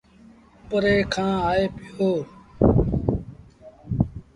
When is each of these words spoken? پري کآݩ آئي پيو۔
پري 0.69 0.95
کآݩ 1.13 1.39
آئي 1.49 1.65
پيو۔ 1.75 2.09